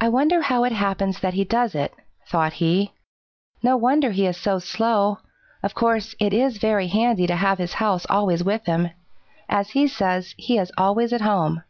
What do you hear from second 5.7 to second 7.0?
course, it is very